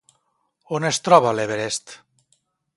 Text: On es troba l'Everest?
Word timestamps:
On 0.77 0.87
es 0.89 0.99
troba 1.09 1.35
l'Everest? 1.41 1.97